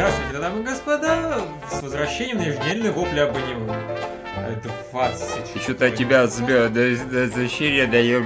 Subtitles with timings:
[0.00, 3.76] Здравствуйте, дамы и господа, с возвращением на еженедельный вопли об аниме.
[4.92, 5.62] 20.
[5.62, 6.70] Что-то от тебя сбил,
[7.28, 8.24] защире даю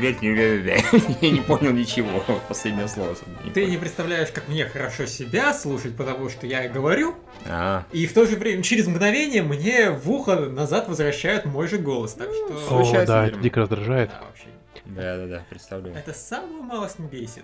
[1.21, 3.17] Я не понял ничего, последнее слово.
[3.53, 8.15] Ты не представляешь, как мне хорошо себя слушать, потому что я говорю, А, и в
[8.15, 12.13] то же время, через мгновение, мне в ухо назад возвращают мой же голос.
[12.13, 12.55] Так что...
[12.55, 14.11] О, Случается, да, это дико раздражает.
[14.11, 14.47] Да, вообще.
[14.85, 15.97] да-да-да, представляю.
[15.97, 17.43] Это самую малость не бесит.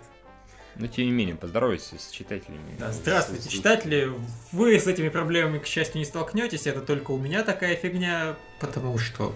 [0.81, 2.75] Но тем не менее, поздоровайся с читателями.
[2.79, 4.11] Да, здравствуйте, С- читатели.
[4.51, 6.67] Вы с этими проблемами, к счастью, не столкнетесь.
[6.67, 9.35] Это только у меня такая фигня, потому что...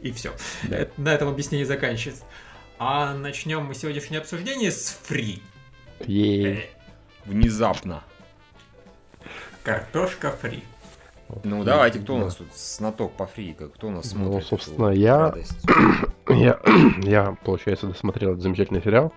[0.00, 0.34] И все.
[0.64, 0.86] Да.
[0.98, 2.24] На этом объяснение заканчивается.
[2.78, 5.42] А начнем мы сегодняшнее обсуждение с фри.
[6.06, 6.68] Ей.
[7.24, 8.04] Внезапно.
[9.62, 10.62] Картошка фри.
[11.44, 13.68] Ну давайте, кто у нас тут знаток по фрика?
[13.68, 14.46] Кто у нас Ну, смотрит?
[14.46, 15.34] собственно, эту я.
[16.28, 16.60] Я,
[17.02, 19.12] я, получается, досмотрел этот замечательный сериал.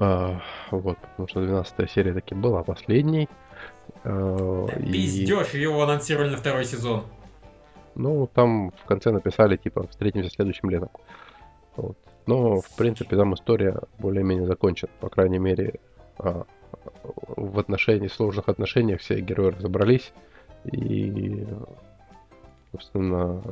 [0.00, 3.28] А, вот, потому что 12 серия таки была последней.
[4.04, 7.04] А, и- Пиздешь, его анонсировали на второй сезон.
[7.96, 10.90] Ну, там в конце написали, типа, встретимся следующим летом.
[11.76, 11.96] Вот.
[12.26, 14.90] Но, в принципе, там история более-менее закончена.
[15.00, 15.80] По крайней мере,
[16.18, 16.44] а,
[17.36, 20.12] в отношении, сложных отношениях все герои разобрались.
[20.64, 21.44] И,
[22.70, 23.42] собственно,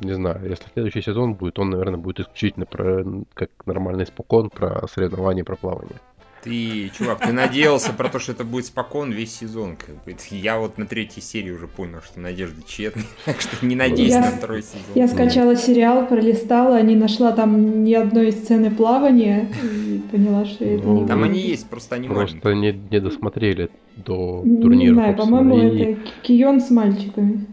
[0.00, 3.04] не знаю, если следующий сезон будет, он, наверное, будет исключительно про,
[3.34, 5.96] как нормальный спокон, про соревнования, про плавание.
[6.44, 9.74] Ты, чувак, ты надеялся про то, что это будет спокон весь сезон.
[9.76, 10.14] Как бы.
[10.30, 13.02] Я вот на третьей серии уже понял, что надежда тщетна.
[13.24, 14.80] Так что не надейся Я- на второй сезон.
[14.94, 20.84] Я скачала сериал, пролистала, не нашла там ни одной сцены плавания и поняла, что это
[20.86, 21.30] Ну, не Там будет.
[21.32, 24.94] они есть, просто они Просто не, не досмотрели до Не турнира.
[24.94, 27.46] знаю, собственно, по-моему, и- это Кион с мальчиками.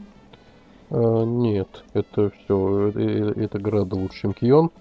[0.97, 2.99] А, нет, это все, это,
[3.37, 4.71] это гораздо лучше, чем Кион.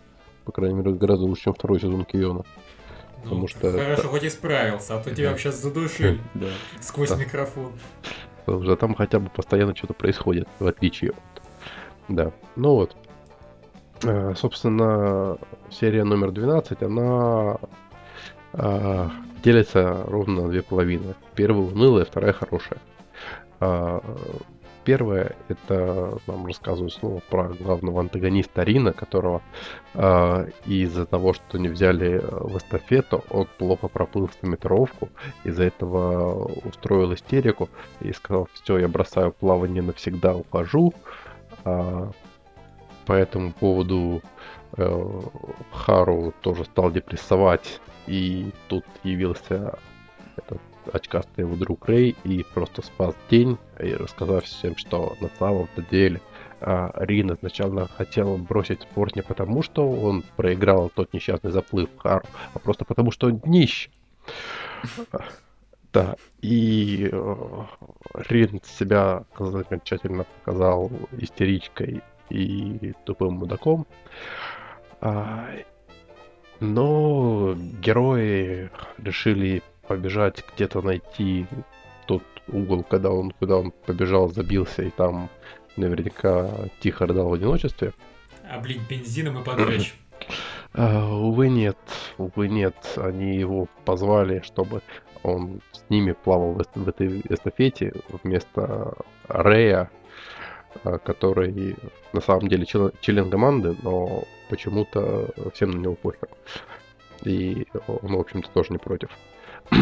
[0.45, 2.45] По крайней мере, гораздо лучше, чем второй сезон Киона.
[3.25, 6.21] Потому Ну, что- Хорошо, хоть и справился, а то тебя сейчас задушили
[6.81, 7.73] сквозь микрофон.
[8.45, 11.17] Потому что там хотя бы постоянно что-то происходит, в отличие от...
[12.09, 12.95] Да, ну вот.
[14.05, 15.37] А, Собственно,
[15.71, 17.57] серия номер 12, она
[18.53, 19.11] а,
[19.43, 21.15] делится ровно на две половины.
[21.35, 22.79] Первая унылая, вторая хорошая.
[23.59, 24.01] А,
[24.85, 29.41] Первая это нам рассказывают снова про главного антагониста Рина, которого
[29.95, 35.09] а, из-за того, что не взяли э, в эстафету, он плохо проплыл стометровку,
[35.43, 40.93] из-за этого устроил истерику и сказал, все, я бросаю плавание навсегда, ухожу.
[41.65, 42.11] А,
[43.07, 44.23] по этому поводу
[44.77, 45.21] э,
[45.73, 49.79] Хару тоже стал депрессовать, и тут явился
[50.37, 50.61] этот
[50.93, 56.21] очкастый его друг Рэй и просто спас день, и рассказав всем, что на самом-то деле
[56.61, 62.25] а, Рин изначально хотел бросить спорт не потому, что он проиграл тот несчастный заплыв Хару,
[62.53, 63.91] а просто потому, что он днище.
[65.93, 67.37] Да, и э,
[68.29, 73.87] Рин себя окончательно показал истеричкой и тупым мудаком.
[75.01, 75.47] А,
[76.59, 81.47] но герои решили побежать где-то найти
[82.07, 85.31] тот угол, когда он, куда он побежал, забился, и там
[85.77, 86.51] наверняка
[86.81, 87.93] тихо рыдал в одиночестве.
[88.49, 89.95] Облить бензином и поджечь.
[90.77, 91.79] А, увы, нет,
[92.19, 92.75] увы, нет.
[92.97, 94.83] Они его позвали, чтобы
[95.23, 97.93] он с ними плавал в, этой эстафете
[98.25, 98.95] вместо
[99.29, 99.89] Рэя,
[100.83, 101.77] а, который
[102.13, 106.29] на самом деле член, член команды, но почему-то всем на него похер.
[107.23, 109.11] И он, в общем-то, тоже не против.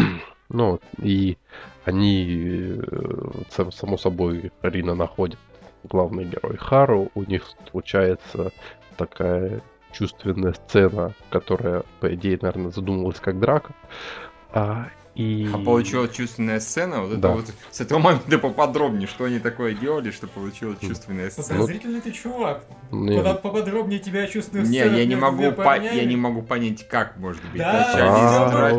[0.54, 1.38] Ну, и
[1.86, 5.38] они, э, сам- само собой, Рина находит
[5.84, 8.52] главный герой Хару, у них случается
[8.98, 9.62] такая
[9.92, 13.72] чувственная сцена, которая, по идее, наверное, задумывалась как драка.
[14.52, 15.48] А, и...
[15.52, 17.28] А получилась чувственная сцена, вот это Да.
[17.32, 21.60] вот с этого момента поподробнее, что они такое делали, что получилась чувственная сцена.
[21.60, 22.64] Подозрительный ты чувак.
[22.90, 26.86] Не, Куда поподробнее тебя чувственных Не, сценах я не могу, по- я не могу понять,
[26.88, 27.58] как может быть.
[27.60, 28.70] Да,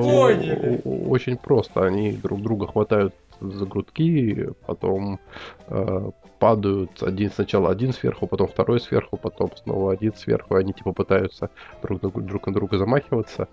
[0.84, 1.85] Очень просто.
[1.85, 5.20] Они друг друга хватают за грудки, потом
[5.68, 6.09] э,
[6.40, 10.56] падают один сначала один сверху, потом второй сверху, потом снова один сверху.
[10.56, 11.50] Они типа пытаются
[11.82, 13.47] друг на, друг на друга замахиваться.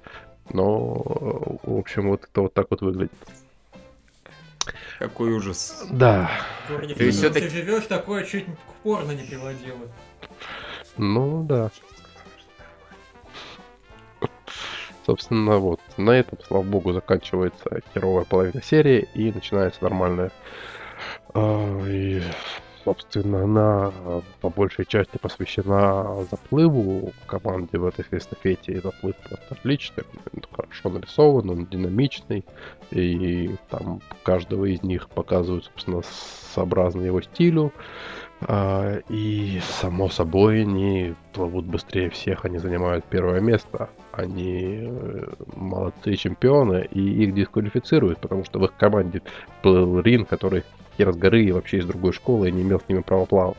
[0.52, 1.02] Но,
[1.64, 3.12] э, в общем, вот это вот так вот выглядит.
[4.99, 5.87] Какой ужас.
[5.91, 6.31] Да.
[6.67, 9.79] В городе, в То есть котором всё-таки- ты живешь, такое чуть к порно не приводило.
[10.99, 11.70] Ну да.
[15.06, 15.81] Собственно, вот.
[15.97, 20.31] На этом, слава богу, заканчивается херовая половина серии и начинается нормальная.
[21.32, 22.23] а, и
[22.85, 28.73] собственно, она э, по большей части посвящена заплыву команде в этой эстафете.
[28.73, 30.05] И заплыв просто отличный,
[30.50, 32.44] хорошо нарисован, он динамичный.
[32.91, 36.03] И там каждого из них показывают, собственно,
[36.55, 37.73] сообразно его стилю.
[38.43, 43.91] А, И, само собой, они плывут быстрее всех, они занимают первое место.
[44.12, 49.23] Они э, молодцы чемпионы, и их дисквалифицируют, потому что в их команде
[49.62, 50.65] был Рин, который
[51.00, 53.56] хер с горы и вообще из другой школы, и не имел с ними права плавать.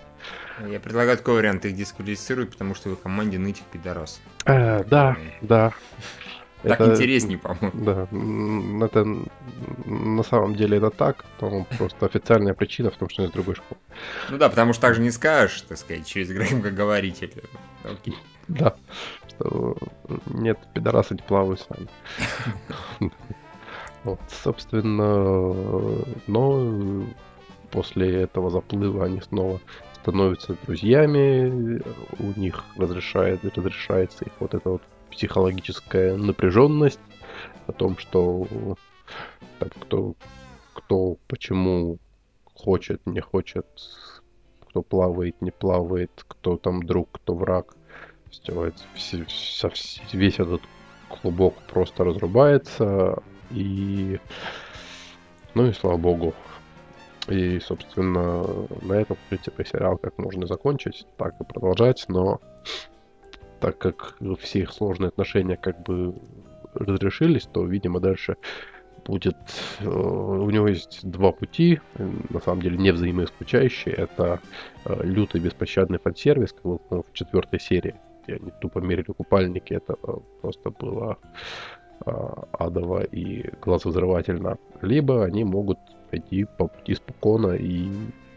[0.70, 4.22] Я предлагаю такой вариант, их дисквалифицируют, потому что в команде нытик пидорас.
[4.46, 5.74] Э, да, да.
[6.62, 7.72] Так Это- интересней, по-моему.
[7.74, 9.18] Да, это
[9.90, 13.56] на самом деле это так, но просто официальная причина в том, что он из другой
[13.56, 13.82] школы.
[14.30, 17.34] Ну да, потому что так же не скажешь, так сказать, через громкоговоритель.
[17.84, 18.16] Окей.
[18.48, 18.76] Да,
[19.28, 19.76] что
[20.28, 21.88] нет, пидорасы не плавают сами.
[24.04, 25.54] Вот, собственно,
[26.26, 27.06] но
[27.72, 29.60] после этого заплыва они снова
[30.02, 31.82] становятся друзьями,
[32.20, 34.82] у них разрешает, разрешается их вот эта вот
[35.12, 37.00] психологическая напряженность
[37.68, 38.48] о том, что
[39.60, 40.16] там, кто,
[40.74, 41.98] кто почему
[42.54, 43.66] хочет, не хочет,
[44.68, 47.76] кто плавает, не плавает, кто там друг, кто враг.
[48.32, 49.26] Все, это, все-
[50.14, 50.62] весь этот
[51.10, 53.22] клубок просто разрубается,
[53.52, 54.20] и...
[55.54, 56.34] Ну и слава богу.
[57.32, 58.46] И, собственно,
[58.82, 62.40] на этом, в принципе, сериал как можно закончить, так и продолжать, но
[63.60, 66.16] так как все их сложные отношения как бы
[66.74, 68.36] разрешились, то, видимо, дальше
[69.06, 69.38] будет...
[69.80, 71.80] э, У него есть два пути,
[72.30, 73.94] на самом деле не взаимоисключающие.
[73.96, 74.40] Это
[74.86, 79.74] э, лютый беспощадный фан-сервис, как был в четвертой серии, где они тупо мерили купальники.
[79.74, 81.18] Это э, просто было
[82.04, 84.58] адово и глазовзрывательно.
[84.82, 85.78] Либо они могут
[86.12, 87.88] пойти по пути спокойно и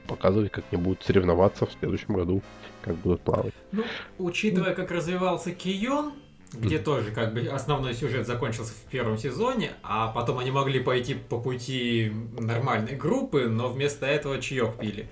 [0.07, 2.43] показывать, как они будут соревноваться в следующем году,
[2.83, 3.55] как будут плавать.
[3.73, 3.85] Ну,
[4.19, 6.13] учитывая, как развивался Кион,
[6.53, 11.15] где тоже как бы основной сюжет закончился в первом сезоне, а потом они могли пойти
[11.15, 15.09] по пути нормальной группы, но вместо этого чаек пили.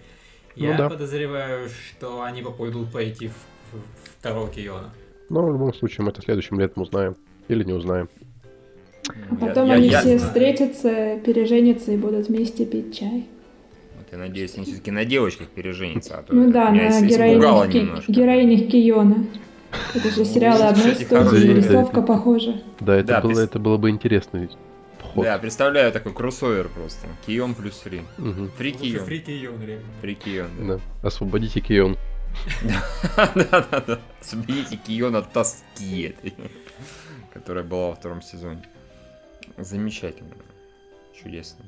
[0.56, 0.88] Ну Я да.
[0.88, 3.32] подозреваю, что они пойдут пойти в,
[3.72, 4.90] в второго Киона.
[5.30, 7.16] Но в любом случае мы это следующим летом узнаем.
[7.48, 8.08] Или не узнаем.
[9.30, 13.26] А потом Я- они я все встретятся, переженятся и будут вместе пить чай.
[13.96, 17.70] Вот я надеюсь, они все-таки на девочках переженятся, а то Ну да, меня на героинях,
[17.72, 18.12] Ки- немножко.
[18.12, 19.26] героинях Киона.
[19.94, 22.60] Это же сериалы одной студии, рисовка похожа.
[22.80, 24.50] Да, это, Да, было, прис- это было бы интересный
[25.00, 25.24] ход.
[25.24, 27.06] Да, представляю такой кроссовер просто.
[27.26, 28.02] Кион плюс фри.
[28.18, 28.50] Мгм.
[28.56, 29.04] Фри Кион.
[29.04, 29.84] фри Кион, реально.
[30.00, 30.74] Фри Кион, да.
[31.02, 31.08] Да.
[31.08, 31.96] Освободите Кион.
[33.34, 33.98] Да-да-да.
[34.20, 36.34] Соберите Кион от тоски этой,
[37.32, 38.62] которая была во втором сезоне.
[39.64, 40.30] Замечательно.
[41.14, 41.64] Чудесно.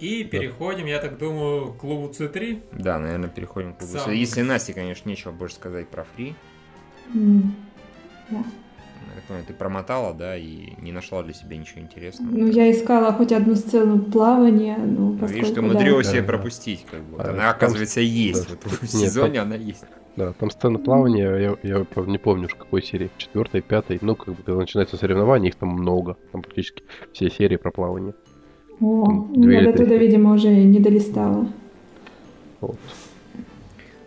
[0.00, 2.62] И переходим, я так думаю, к клубу С3.
[2.72, 3.98] Да, наверное, переходим к клубу.
[3.98, 6.34] Сам- Если Насте, конечно, нечего больше сказать про фри.
[7.14, 7.54] М,
[8.30, 8.38] да.
[8.38, 12.30] Я так понимаю, ты промотала, да, и не нашла для себя ничего интересного.
[12.32, 15.66] Ну, я искала хоть одну сцену плавания, ну, Ну, поскольку, Видишь, ты да.
[15.68, 16.26] умудрилась Да, себе да.
[16.28, 17.22] пропустить, как бы.
[17.22, 18.48] А, Она, оказывается, есть.
[18.48, 18.54] да.
[18.64, 19.84] Вот в Нет, сезоне она есть.
[20.16, 24.14] Да, там сцена плавания, я, я правда, не помню, в какой серии, четвертой, пятой, ну,
[24.14, 26.82] как бы, когда начинается соревнование, их там много, там практически
[27.14, 28.14] все серии про плавание.
[28.80, 31.46] О, Там ну, я до туда, видимо, уже не долистала.
[32.60, 32.76] Вот.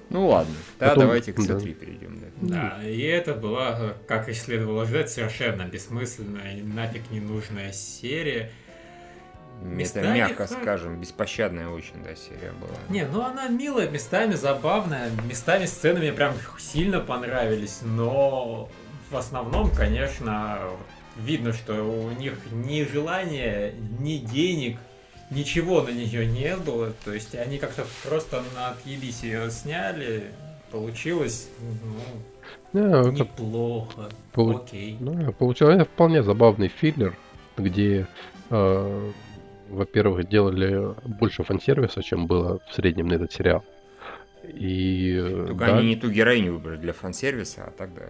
[0.10, 1.56] Ну ладно, тогда Потом- давайте к да.
[1.56, 2.20] C3 перейдем.
[2.42, 2.78] Да.
[2.82, 8.52] Да, и это была, как и следовало ожидать, совершенно бессмысленная и нафиг ненужная серия.
[9.62, 12.72] Это Местами мягко ха- скажем, беспощадная очень, да, серия была.
[12.90, 18.70] Не, ну она милая, местами забавная, местами сцены мне прям сильно понравились, но
[19.10, 20.60] в основном, конечно,
[21.18, 24.78] видно, что у них ни желания, ни денег,
[25.32, 26.94] ничего на нее не было.
[27.04, 30.26] То есть они как-то просто на отъебись ее сняли,
[30.72, 31.96] получилось ну,
[32.74, 34.10] Да, это неплохо.
[34.34, 34.98] полу- Окей.
[35.00, 37.16] Ну, получился вполне забавный филлер,
[37.58, 38.08] где,
[38.50, 39.12] э,
[39.70, 43.64] во-первых, делали больше фан-сервиса, чем было в среднем на этот сериал.
[44.44, 48.04] И э, Только да, они не ту героиню выбрали для фан-сервиса, а так да.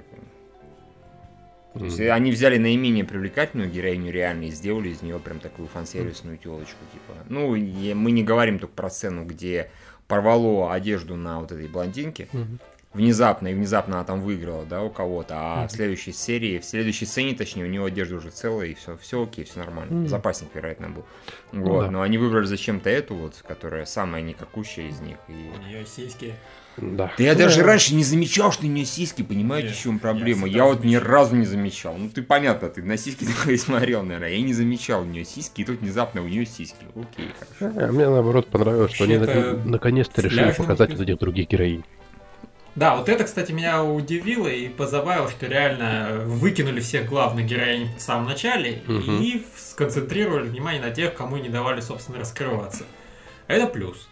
[1.73, 5.67] То м, есть они взяли наименее привлекательную героиню реально и сделали из нее прям такую
[5.67, 7.13] фан-сервисную телочку, типа.
[7.29, 9.71] Ну, и мы не говорим только про сцену, где
[10.07, 12.27] порвало одежду на вот этой блондинке.
[12.31, 12.59] мгм.
[12.95, 15.67] Внезапно, и внезапно она там выиграла, да, у кого-то, а Мгм.
[15.67, 19.21] в следующей серии, в следующей сцене, точнее, у него одежда уже целая, и все, все
[19.23, 19.93] окей, все нормально.
[19.93, 20.07] Мгм.
[20.07, 21.05] Запасник, вероятно, был.
[21.51, 21.91] Ну Вот, да.
[21.91, 25.17] но они выбрали зачем-то эту вот, которая самая никакущая из них.
[25.27, 25.33] И...
[25.33, 26.33] У нее сиськи.
[26.77, 27.09] Да.
[27.17, 29.99] Да я даже раньше не замечал, что у нее сиськи, понимаете, Нет, в чем я
[29.99, 30.41] проблема?
[30.45, 31.95] Я, всегда вот ни разу не замечал.
[31.97, 34.31] Ну ты понятно, ты на сиськи такой смотрел, наверное.
[34.31, 36.83] Я не замечал у нее сиськи, и тут внезапно у нее сиськи.
[36.93, 37.79] Окей, хорошо.
[37.79, 41.83] А мне наоборот понравилось, что они наконец-то решили показать вот этих других героинь.
[42.75, 48.01] Да, вот это, кстати, меня удивило и позабавило, что реально выкинули всех главных героинь в
[48.01, 49.21] самом начале Мгм.
[49.21, 52.83] и сконцентрировали внимание на тех, кому не давали, собственно, раскрываться.
[53.47, 54.09] Это плюс.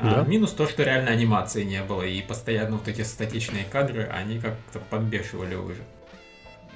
[0.00, 0.24] А Да.
[0.24, 4.78] минус то, что реально анимации не было, и постоянно вот эти статичные кадры, они как-то
[4.78, 5.82] подбешивали уже.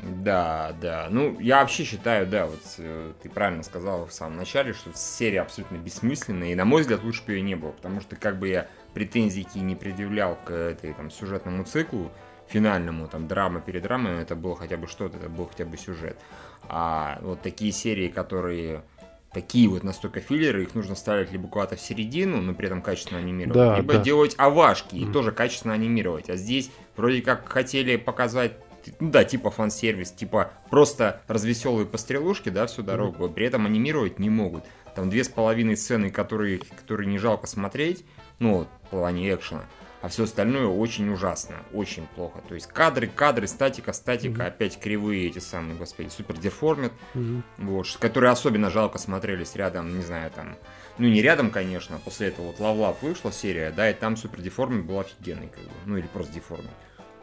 [0.02, 1.06] Да, да.
[1.08, 5.40] Ну, я вообще считаю, да, вот э, ты правильно сказал в самом начале, что серия
[5.40, 8.48] абсолютно бессмысленная, и, на мой взгляд, лучше бы ее не было, потому что как бы
[8.48, 12.10] я претензий какие не предъявлял к этой там сюжетному циклу,
[12.48, 16.16] финальному, там, драма перед драмой, это было хотя бы что-то, это был хотя бы сюжет.
[16.68, 18.82] А вот такие серии, которые
[19.32, 23.18] такие вот настолько филлеры, их нужно ставить либо куда-то в середину, но при этом качественно
[23.18, 24.02] анимировать, Да, либо да.
[24.02, 25.12] делать овашки и Мгм.
[25.12, 26.30] тоже качественно анимировать.
[26.30, 28.52] А здесь вроде как хотели показать
[29.00, 34.28] ну да, типа фан-сервис, типа просто развеселые пострелушки, да, всю дорогу, при этом анимировать не
[34.28, 34.64] могут.
[34.94, 38.04] Там две с половиной сцены, которые, которые не жалко смотреть,
[38.38, 39.64] ну, в плане экшена,
[40.02, 42.40] а все остальное очень ужасно, очень плохо.
[42.48, 44.46] То есть кадры, кадры, статика, статика, Мгм.
[44.48, 47.42] опять кривые эти самые, господи, супер деформит, Мгм.
[47.58, 50.56] вот, которые особенно жалко смотрелись рядом, не знаю, там,
[50.98, 54.40] ну не рядом, конечно, после этого вот Love Lab вышла серия, да, и там super
[54.42, 56.70] deformed был офигенный, как бы, ну или просто deformed.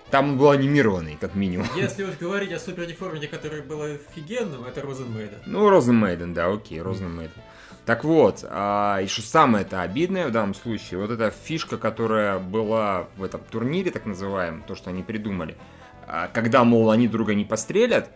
[0.10, 1.68] Там он был анимированный, как минимум.
[1.76, 5.38] Если уж говорить о super deformed е, который был офигенным, это Rozen Maiden.
[5.46, 7.42] Ну, Rozen Maiden, да, окей, Rozen Maiden.
[7.86, 13.08] Так вот, а, и что самое-то обидное в данном случае, вот эта фишка, которая была
[13.18, 15.58] в этом турнире, так называемом, то, что они придумали,
[16.06, 18.12] а, когда, мол, они друга не пострелят,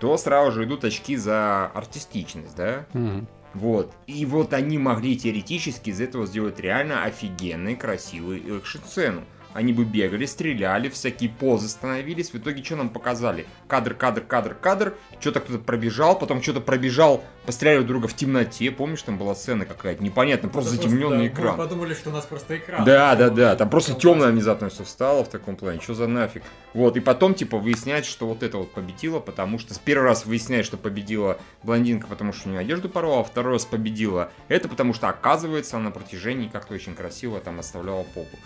[0.00, 2.86] то сразу же идут очки за артистичность, да?
[2.94, 3.28] Мгм.
[3.52, 3.92] Вот.
[4.06, 9.24] И вот они могли теоретически из этого сделать реально офигенный, красивый экшн-сцену.
[9.52, 12.30] Они бы бегали, стреляли, всякие позы становились.
[12.30, 13.46] В итоге что нам показали?
[13.68, 14.94] Кадр, кадр, кадр, кадр.
[15.18, 18.70] Что-то кто-то пробежал, потом что-то пробежал, постреляли друг друга в темноте.
[18.70, 21.56] Помнишь, там была сцена какая-то непонятная, просто Это затемненный да, Мы экран.
[21.56, 22.84] подумали, что у нас просто экран.
[22.84, 26.42] Да, да, да, там просто темное внезапно все стало в таком плане, что за нафиг.
[26.72, 30.26] Вот, и потом, типа, выясняется, что вот это вот победила, потому что с первый раз
[30.26, 34.68] выясняет, что победила блондинка, потому что у нее одежду порвала, а второй раз победила это,
[34.68, 38.38] потому что, оказывается, она на протяжении как-то очень красиво там оставляла попу.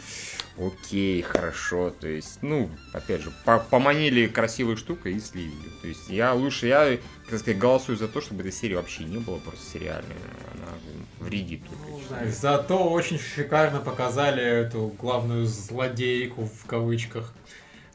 [0.57, 5.51] Окей, хорошо, то есть, ну, опять же, по- поманили красивой штукой и слили.
[5.83, 6.97] То есть, я лучше, я,
[7.29, 10.15] так сказать, голосую за то, чтобы этой серии вообще не было, просто сериальной,
[10.53, 10.69] она
[11.19, 12.25] вредит только.
[12.25, 17.35] Ну, зато очень шикарно показали эту главную злодейку в кавычках.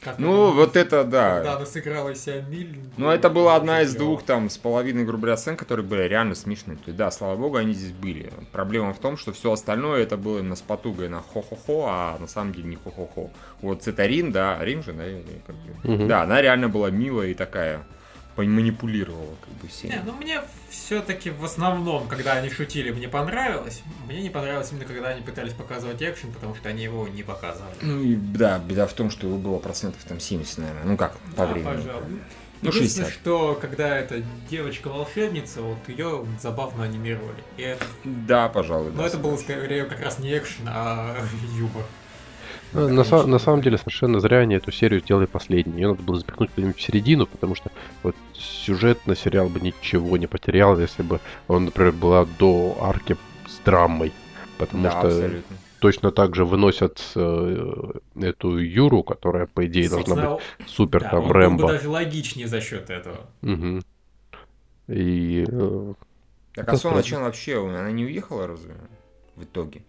[0.00, 1.36] Как Ну, она- вот это да.
[1.36, 2.78] Когда она сыграла из себя Миль.
[2.96, 6.34] Ну, это была одна из двух там с половиной, грубо говоря, сцен, которые были реально
[6.34, 6.76] смешные.
[6.78, 8.32] То есть, да, слава богу, они здесь были.
[8.50, 12.26] Проблема в том, что все остальное это было именно с потугой на хо-хо-хо, а на
[12.26, 13.30] самом деле не хо-хо-хо.
[13.60, 15.04] Вот Цитарин, да, Рим же, да?
[15.84, 16.08] Мгм.
[16.08, 17.82] Да, она реально была милая и такая
[18.36, 19.92] манипулировала как бы всеми.
[19.92, 23.82] Не, ну мне все-таки в основном, когда они шутили, мне понравилось.
[24.06, 27.74] Мне не понравилось именно, когда они пытались показывать экшен, потому что они его не показывали.
[27.82, 30.84] Ну и да, беда в том, что его было процентов там 70, наверное.
[30.84, 31.74] Ну как, по Да, времени.
[31.76, 32.04] пожалуй.
[32.62, 33.22] Ну, Единственное, 60.
[33.22, 37.42] что когда эта девочка-волшебница, вот ее забавно анимировали.
[37.56, 38.90] И это- Да, пожалуй.
[38.92, 41.16] но да, это было скорее как раз не экшен, а
[41.58, 41.84] юмор.
[42.72, 45.74] Ну, На, на самом деле совершенно зря они эту серию сделали последней.
[45.80, 47.70] Ее надо было запихнуть куда-нибудь в середину, потому что
[48.02, 53.16] вот сюжетно сериал бы ничего не потерял, если бы он, например, была до арки
[53.48, 54.12] с драмой.
[54.56, 55.56] Потому Да, что абсолютно.
[55.80, 61.10] точно так же выносят э, эту Юру, которая, по идее, должна Собственно, быть супер да,
[61.10, 61.68] там он был бы Рэмбо.
[61.68, 63.30] даже логичнее за счет этого.
[63.40, 63.82] Мгм.
[64.88, 65.94] И э,
[66.54, 66.76] Так а.
[66.76, 68.74] Сон вообще, она не уехала разве
[69.36, 69.82] в итоге?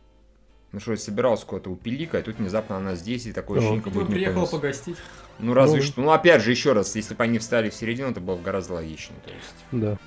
[0.72, 4.00] Ну что, собиралась куда-то упиликать, тут внезапно она здесь, и такое Ну, ощущение, как Ну,
[4.00, 4.50] будто не приехала понес.
[4.52, 4.98] погостить.
[5.40, 5.84] Ну разве Ну.
[5.84, 6.02] что.
[6.02, 8.76] Ну опять же, еще раз, если бы они встали в середину, это было бы гораздо
[8.76, 9.20] логичнее.
[9.26, 9.56] То есть.
[9.72, 9.98] да.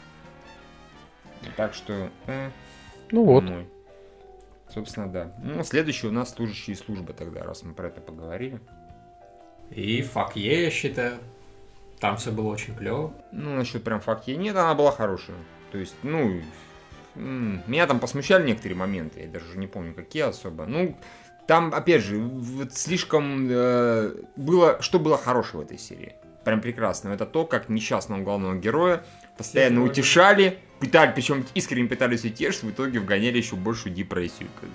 [1.56, 2.08] Так что.
[2.26, 2.50] э,
[3.10, 3.42] Ну вот.
[3.44, 3.66] мой.
[4.72, 5.32] Собственно, да.
[5.42, 8.58] Ну, следующий у нас служащие службы тогда, раз мы про это поговорили.
[9.70, 11.18] И фак е, я считаю.
[12.00, 13.12] Там все было очень клево.
[13.32, 15.36] Ну, насчет прям факт нет, она была хорошая.
[15.72, 16.40] То есть, ну,
[17.14, 20.66] меня там посмущали некоторые моменты, я даже не помню, какие особо.
[20.66, 20.96] Ну,
[21.46, 26.14] там, опять же, вот слишком э, было, что было хорошего в этой серии.
[26.44, 27.10] Прям прекрасно.
[27.10, 29.04] Это то, как несчастного главного героя
[29.38, 34.48] постоянно вроде- утешали, пытали, причем искренне пытались утешить, в итоге вгоняли еще большую депрессию.
[34.60, 34.74] как бы.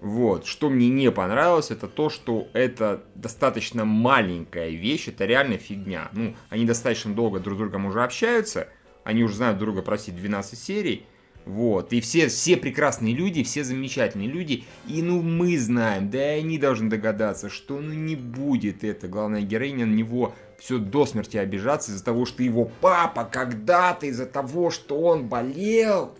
[0.00, 0.46] Вот.
[0.46, 6.08] Что мне не понравилось, это то, что это достаточно маленькая вещь, это реально фигня.
[6.12, 8.68] Ну, они достаточно долго друг с другом уже общаются,
[9.04, 11.06] они уже знают друг друга, простите, 12 серий,
[11.46, 16.40] вот, и все, все прекрасные люди, все замечательные люди, и ну мы знаем, да и
[16.40, 21.38] они должны догадаться, что ну не будет это, главная героиня на него все до смерти
[21.38, 26.14] обижаться из-за того, что его папа когда-то из-за того, что он болел,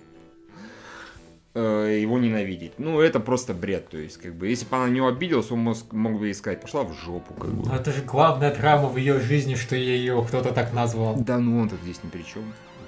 [1.55, 2.73] э, его ненавидеть.
[2.79, 5.61] Ну, это просто бред, то есть, как бы, если бы она на него обиделась, он
[5.61, 7.69] мог, мог бы ей сказать, пошла в жопу, как бы.
[7.69, 11.17] Но это же главная драма в ее жизни, что ее кто-то так назвал.
[11.17, 12.43] Да ну он-то здесь ни при чем,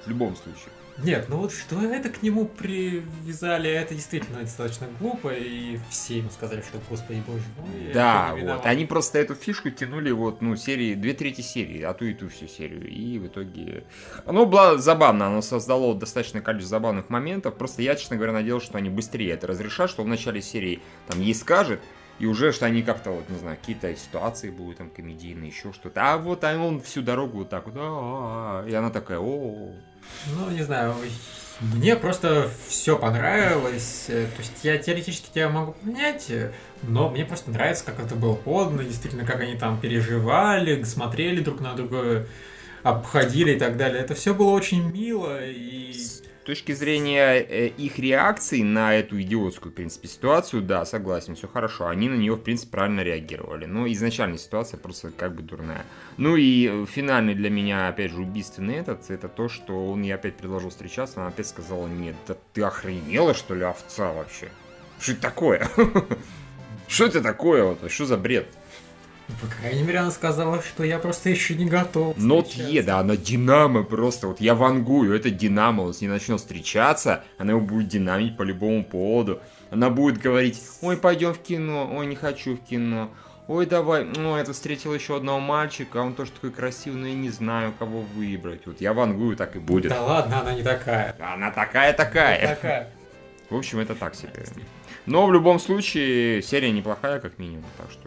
[0.07, 0.73] в любом случае.
[1.05, 6.31] Нет, ну вот что это к нему привязали, это действительно достаточно глупо, и все ему
[6.31, 7.93] сказали, что господи боже мой.
[7.93, 8.65] Да, вот.
[8.65, 12.29] Они просто эту фишку тянули вот, ну, серии, две трети серии, а то и ту
[12.29, 12.89] всю серию.
[12.89, 13.85] И в итоге...
[14.27, 17.57] Оно было забавно, оно создало достаточное количество забавных моментов.
[17.57, 21.21] Просто я, честно говоря, надеялся, что они быстрее это разрешат, что в начале серии там
[21.21, 21.81] ей скажет,
[22.19, 26.13] и уже, что они как-то, вот, не знаю, какие-то ситуации будут там комедийные, еще что-то.
[26.13, 28.69] А вот а он всю дорогу вот так вот, «А-а-а».
[28.69, 29.73] и она такая, о
[30.37, 30.95] Ну, не знаю,
[31.61, 34.07] мне просто все понравилось.
[34.09, 36.31] э, То есть я теоретически тебя могу понять,
[36.83, 41.61] но мне просто нравится, как это было подано, действительно, как они там переживали, смотрели друг
[41.61, 42.27] на друга,
[42.83, 44.03] обходили и так далее.
[44.03, 45.95] Это все было очень мило и...
[46.45, 51.87] Точки зрения э, их реакции на эту идиотскую, в принципе, ситуацию, да, согласен, все хорошо.
[51.87, 53.67] Они на нее, в принципе, правильно реагировали.
[53.67, 55.87] Но изначальная ситуация просто как бы дурная.
[56.17, 60.13] Ну и э, финальный для меня, опять же, убийственный этот, это то, что он ей
[60.13, 64.49] опять предложил встречаться, она опять сказала, нет, да ты охренела, что ли, овца вообще?
[64.99, 65.69] Что это такое?
[66.89, 67.77] Что это такое?
[67.89, 68.49] Что за бред?
[69.41, 72.17] По крайней мере, она сказала, что я просто еще не готов.
[72.17, 72.49] Нот.
[72.49, 74.29] Е, да, она Динамо просто.
[74.29, 75.83] Вот я вангую, это Динамо.
[75.83, 79.41] Он с ней начнет встречаться, она его будет динамить по любому поводу.
[79.71, 83.11] Она будет говорить, ой, пойдем в кино, ой, не хочу в кино.
[83.49, 87.15] Ой, давай, ну, я тут встретил еще одного мальчика, он тоже такой красивый, но я
[87.15, 88.67] не знаю, кого выбрать.
[88.67, 89.91] Вот я вангую, так и будет.
[89.91, 91.17] Да ладно, она не такая.
[91.19, 92.55] Она такая-такая.
[92.55, 92.89] Такая.
[93.51, 94.31] В общем, это так себе.
[95.07, 97.65] Но в любом случае, серия неплохая, как минимум.
[97.77, 98.02] Так что,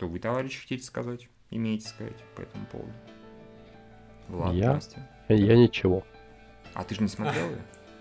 [0.00, 1.28] что вы, товарищи, хотите сказать?
[1.50, 2.90] Имеете сказать по этому поводу?
[4.30, 4.72] Влад, Я?
[4.72, 5.06] Настя.
[5.28, 6.04] Я ничего.
[6.72, 7.58] А ты же не смотрел ее?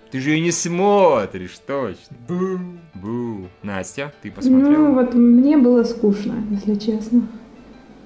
[0.10, 2.15] Ты же ее не смотришь, точно.
[2.25, 2.60] Бу.
[2.94, 3.48] Бу.
[3.63, 4.91] Настя, ты Ну, посмотрела?
[4.91, 7.27] вот мне было скучно, если честно.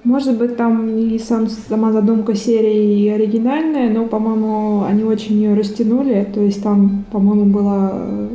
[0.02, 5.54] Может быть, там и сам, сама задумка серии и оригинальная, но, по-моему, они очень ее
[5.54, 6.28] растянули.
[6.34, 8.28] То есть там, по-моему, была э,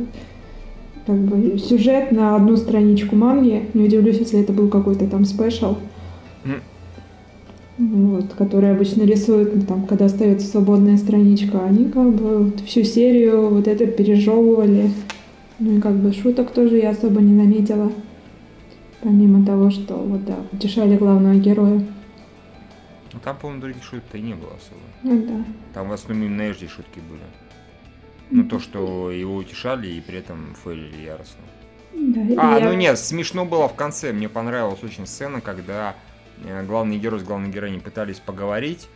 [1.10, 3.68] как бы сюжет на одну страничку манги.
[3.74, 5.76] Не удивлюсь, если это был какой-то там спешл.
[7.78, 11.64] Вот, который обычно рисуют, ну, там, когда остается свободная страничка.
[11.64, 14.90] Они как бы вот всю серию вот это пережевывали.
[15.58, 17.90] Ну и как бы шуток тоже я особо не заметила.
[19.02, 21.84] Помимо того, что вот да, утешали главного героя.
[23.12, 24.80] Ну, там, по-моему, других шуток-то и не было особо.
[25.02, 25.44] Ну да.
[25.74, 27.22] Там в основном именно Эшли шутки были.
[28.30, 31.42] Ну, то, что его утешали и при этом фейлили яростно.
[31.92, 34.12] Да, А, я- ну нет, смешно было в конце.
[34.12, 35.96] Мне понравилась очень сцена, когда
[36.44, 38.88] э, главный герой с главной героиней пытались поговорить.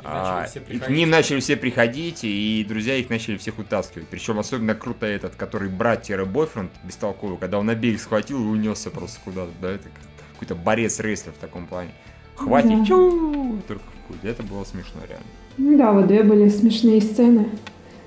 [0.00, 4.08] И а, и к ним начали все приходить, и друзья их начали всех утаскивать.
[4.08, 9.52] Причем особенно круто этот, который брат-бойфренд бестолковый, когда он обеих схватил и унесся просто куда-то.
[9.60, 10.02] Да, это как
[10.34, 11.90] какой-то борец-рестлер в таком плане.
[12.34, 12.84] Хватит, Да.
[12.86, 13.84] чу, только.
[14.24, 15.26] Это было смешно реально.
[15.56, 17.48] Ну да, вот две были смешные сцены.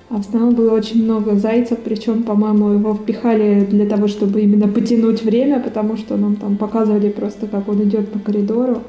[0.10, 4.68] А в основном было очень много зайцев, причем, по-моему, его впихали для того, чтобы именно
[4.68, 8.84] потянуть время, потому что нам там показывали просто, как он идет по коридору.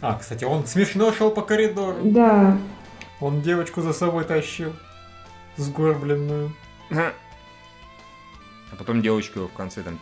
[0.00, 1.98] А, кстати, он смешно шел по коридору.
[2.04, 2.58] Да,
[3.20, 4.72] Он девочку за собой тащил.
[5.56, 6.52] Сгорбленную.
[6.90, 7.12] А
[8.78, 9.98] потом девочка его в конце там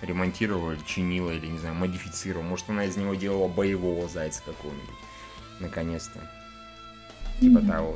[0.00, 2.44] ремонтировала, чинила, или, не знаю, модифицировала.
[2.44, 4.94] Может, она из него делала боевого зайца какого-нибудь.
[5.60, 6.20] Наконец-то.
[7.40, 7.94] Типа того.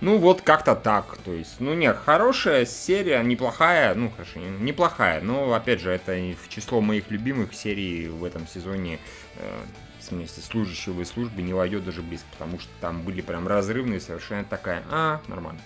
[0.00, 1.16] Ну, вот как-то так.
[1.24, 3.94] То есть, ну, не, хорошая серия, неплохая.
[3.94, 5.22] Ну, хорошо, не- неплохая.
[5.22, 6.12] Но, опять же, это
[6.42, 8.98] в число моих любимых серий в этом сезоне
[9.38, 9.44] э,
[10.04, 14.00] в смысле, служащего и службы не войдет даже близко, потому что там были прям разрывные,
[14.00, 15.60] совершенно такая, а, нормально.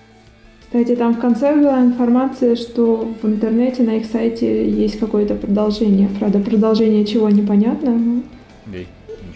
[0.60, 6.08] Кстати, там в конце была информация, что в интернете на их сайте есть какое-то продолжение.
[6.18, 7.90] Правда, продолжение чего непонятно.
[7.92, 8.22] но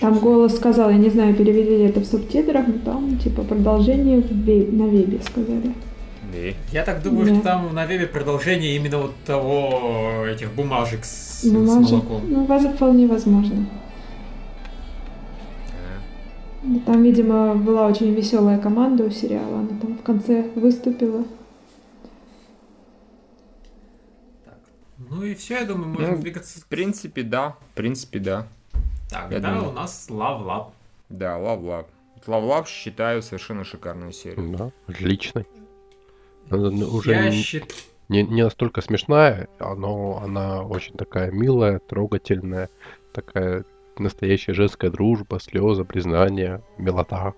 [0.03, 4.21] Там голос сказал, я не знаю, перевели ли это в субтитрах, но там типа продолжение
[4.21, 5.73] в ве- на вебе сказали.
[6.35, 7.35] и Я так думаю, Да.
[7.35, 11.91] что там на вебе продолжение именно вот того, этих бумажек с, с Бумажек.
[11.93, 12.23] молоком.
[12.29, 13.65] Ну, воз- вполне возможно.
[15.71, 16.81] а.
[16.87, 19.61] Там, видимо, была очень веселая команда у сериала.
[19.61, 21.25] Она там в конце выступила.
[25.11, 26.61] Ну и все, я думаю, можем Ну, двигаться.
[26.61, 27.55] В принципе, да.
[27.73, 28.47] В принципе, да.
[29.13, 29.69] Так, я да, думаю.
[29.69, 30.67] у нас Love Lab.
[31.11, 31.87] Да, Love Lab.
[32.27, 34.57] Love Lab считаю совершенно шикарную серию.
[34.57, 35.47] Да, отличный.
[36.51, 37.71] Она ну, уже Я н- считаю...
[38.09, 42.71] не, не настолько смешная, но она очень такая милая, трогательная,
[43.13, 43.65] такая
[43.99, 47.35] настоящая женская дружба, слезы, признания, милота.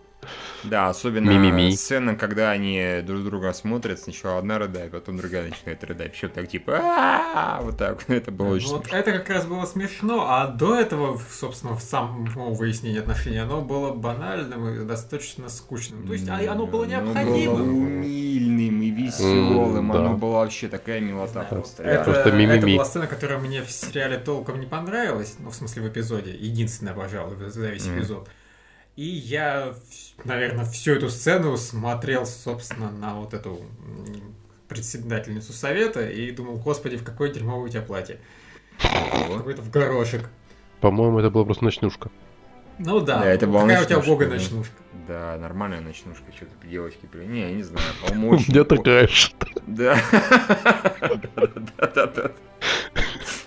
[0.65, 1.73] Да, особенно Ми-ми-ми.
[1.77, 6.13] сцена, когда они друг друга смотрят, сначала одна рыдает, потом другая начинает рыдать.
[6.13, 8.05] Причем так типа вот так.
[8.09, 12.25] Это было очень Вот это как раз было смешно, а до этого, собственно, в самом
[12.55, 16.07] выяснении отношений, оно было банальным и достаточно скучным.
[16.07, 17.77] То есть а- оно было Оно было необходимым.
[17.77, 19.93] умильным и веселым.
[19.93, 21.83] Оно было вообще такая милота просто.
[21.83, 22.31] Это,
[22.75, 26.33] была сцена, которая мне в сериале толком не понравилась, ну, в смысле, в эпизоде.
[26.33, 28.29] Единственная, пожалуй, за весь эпизод.
[28.97, 29.75] И я,
[30.25, 33.61] наверное, всю эту сцену смотрел, собственно, на вот эту
[34.69, 38.19] председательницу совета и думал, господи, в какое дерьмовое у тебя платье.
[38.81, 40.29] Какой-то в горошек.
[40.81, 42.11] По-моему, это была просто ночнушка.
[42.79, 44.35] Ну да, Да, это была какая у тебя ночнушка, да.
[44.35, 44.75] ночнушка.
[45.07, 47.33] Да, нормальная ночнушка, что-то девочки, блин.
[47.33, 48.53] Не, я не знаю, по-моему, У очень...
[48.53, 49.31] меня такая же.
[49.67, 49.97] Да.
[51.77, 52.33] Да-да-да.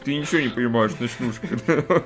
[0.03, 1.47] Ты ничего не понимаешь, ночнушка.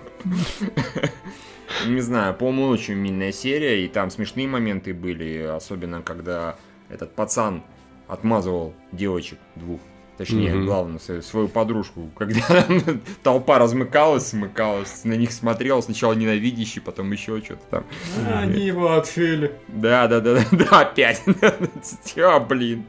[1.87, 6.55] Не знаю, по-моему, очень мильная серия, и там смешные моменты были, особенно когда
[6.89, 7.63] этот пацан
[8.07, 9.79] отмазывал девочек двух.
[10.17, 10.65] Точнее, Мгм.
[10.65, 12.11] главное, свою, свою подружку.
[12.15, 12.63] Когда
[13.23, 17.83] толпа размыкалась, смыкалась, на них смотрел, сначала ненавидящий, потом еще что-то там.
[18.27, 19.51] А, Они его отшили.
[19.67, 21.23] Да, да, да, да, да, опять.
[22.17, 22.85] А, блин.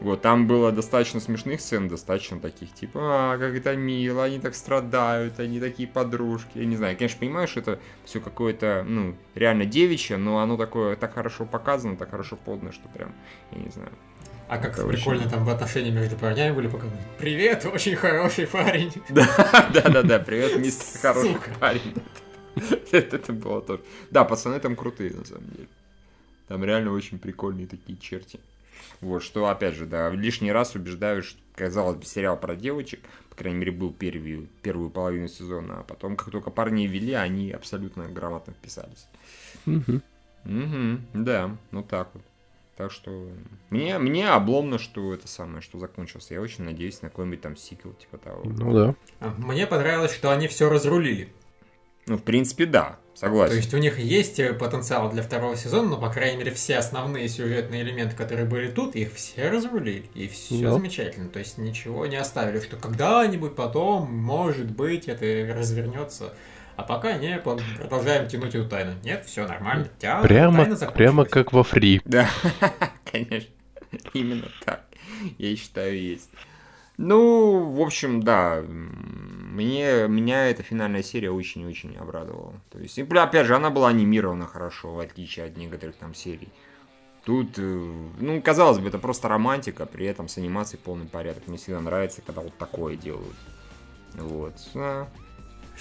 [0.00, 3.00] Вот, там было достаточно смешных сцен, достаточно таких, типа,
[3.34, 6.52] а, как это мило, они так страдают, они такие подружки.
[6.54, 10.56] Я не знаю, я, конечно, понимаю, что это все какое-то, ну, реально девичье, но оно
[10.56, 13.12] такое, так хорошо показано, так хорошо подано, что прям,
[13.52, 13.90] я не знаю.
[14.48, 16.98] А как Это прикольно очень- там в отношении между парнями были показаны.
[17.18, 18.92] Привет, очень хороший парень.
[19.10, 19.26] Да,
[19.72, 21.94] да, да, да, привет, мистер хороший парень.
[22.90, 23.82] Это было тоже.
[24.10, 25.68] Да, пацаны там крутые, на самом деле.
[26.48, 28.40] Там реально очень прикольные такие черти.
[29.00, 33.36] Вот, что, опять же, да, лишний раз убеждаю, что, казалось бы, сериал про девочек, по
[33.36, 38.08] крайней мере, был первую, первую половину сезона, а потом, как только парни ввели, они абсолютно
[38.08, 39.06] грамотно вписались.
[39.66, 40.02] Мгм.
[40.44, 42.22] Угу, да, ну так вот.
[42.76, 43.28] Так что
[43.68, 46.32] мне, мне обломно, что это самое, что закончился.
[46.32, 48.42] Я очень надеюсь на какой-нибудь там сиквел, типа того.
[48.44, 48.94] Ну да.
[49.20, 51.30] А, Мне понравилось, что они все разрулили.
[52.10, 53.54] Ну, в принципе, да, То согласен.
[53.54, 57.28] есть у них есть э, потенциал для второго сезона, но, по крайней мере, все основные
[57.28, 60.06] сюжетные элементы, которые были тут, их все разрулили.
[60.16, 60.72] И все Да.
[60.72, 61.28] замечательно.
[61.28, 66.34] То есть ничего не оставили, что когда-нибудь потом, может быть, это развернется.
[66.74, 68.94] А пока не, продолжаем тянуть эту тайну.
[69.04, 69.86] Нет, все нормально.
[70.00, 72.00] Тя- Прямо, тайна прямо как во фри.
[72.04, 72.28] Да,
[73.04, 73.50] конечно.
[74.14, 74.82] Именно так.
[75.38, 76.28] Я считаю, есть.
[77.02, 78.62] Ну, в общем, да.
[78.62, 82.52] Мне, меня эта финальная серия очень-очень обрадовала.
[82.70, 86.52] То есть, и, опять же, она была анимирована хорошо, в отличие от некоторых там серий.
[87.24, 91.46] Тут, э, ну, казалось бы, это просто романтика, при этом с анимацией полный порядок.
[91.46, 93.36] Мне всегда нравится, когда вот такое делают.
[94.14, 94.56] Вот.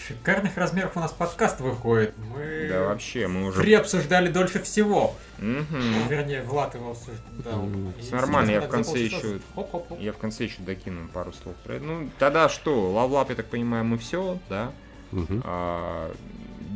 [0.07, 2.13] Шикарных размеров у нас подкаст выходит.
[2.17, 3.59] Мы Да, вообще, мы уже...
[3.61, 5.15] Free обсуждали дольше всего.
[5.39, 6.07] Мгм.
[6.09, 7.67] Вернее, Влад его обсуждал.
[7.99, 9.99] И нормально, я в конце за полчаса еще- хоп-хоп-хоп.
[9.99, 11.55] Я в конце еще докину пару слов.
[11.67, 12.91] Ну, тогда что?
[12.91, 14.71] Love Lab, я так понимаю, мы все, да?
[15.11, 15.43] Мгм.
[15.45, 16.11] А,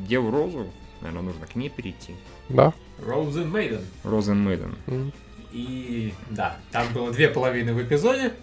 [0.08, 2.16] Деву Розу, наверное, нужно к ней перейти.
[2.50, 2.74] Да.
[3.00, 3.84] Rozen Maiden.
[4.04, 4.76] Rozen Maiden.
[4.88, 5.14] М.
[5.52, 8.34] И да, там было две половины в эпизоде.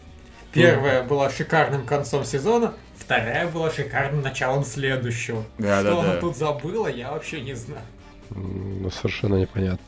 [0.52, 5.44] Первая была шикарным концом сезона, вторая была шикарным началом следующего.
[5.58, 6.20] Да, Что да, она да.
[6.20, 7.82] тут забыла, я вообще не знаю.
[8.30, 9.84] Ну, Совершенно непонятно.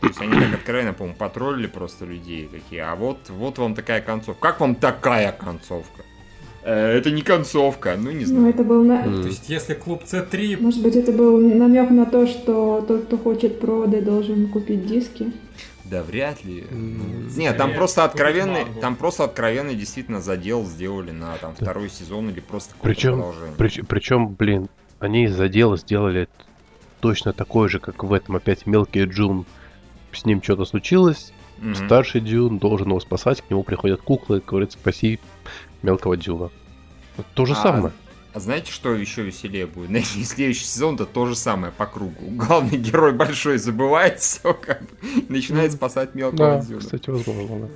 [0.00, 2.82] То есть они так откровенно, по-моему, потроллили просто людей такие.
[2.82, 4.40] А вот, вот вам такая концовка.
[4.40, 6.02] Как вам такая концовка?
[6.68, 8.48] «Э, это не концовка, ну не Ну, знаю.
[8.48, 9.04] это был на...
[9.04, 9.22] М.
[9.22, 13.16] То есть, если клуб С3 Может быть, это был намек на то, что тот, кто
[13.18, 15.32] хочет проводы, должен купить диски.
[15.90, 16.66] Да вряд ли.
[16.70, 17.28] М.
[17.36, 22.40] Нет, там просто откровенный, там просто откровенный действительно задел сделали на там второй сезон или
[22.40, 23.84] просто какое-то Причем, продолжение.
[23.88, 24.68] причем, блин,
[24.98, 26.28] они дела сделали
[27.00, 29.46] точно такой же, как в этом опять мелкий Джун.
[30.12, 31.74] С ним что-то случилось, Мгм.
[31.74, 35.20] старший Дюн должен его спасать, к нему приходят куклы, говорит, спаси
[35.82, 36.50] мелкого Дюна.
[37.16, 37.92] Вот То же А, самое.
[38.36, 39.86] А знаете, что еще веселее будет?
[39.88, 42.26] Знаете, следующий сезон это то же самое по кругу.
[42.32, 44.88] Главный герой большой забывает все, как бы,
[45.30, 46.80] начинает спасать мелкого Да, Дзюна.
[46.80, 47.68] кстати, возможно, да.